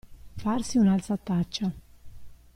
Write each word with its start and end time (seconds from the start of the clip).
Farsi 0.43 0.79
un'alzataccia. 0.79 1.71